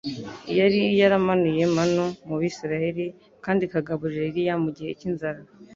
[0.51, 3.05] Iyari yaramanuye Manu mu Bisirayeli,
[3.43, 5.41] kandi ikagaburira Eliya mu gihe cy'inzara,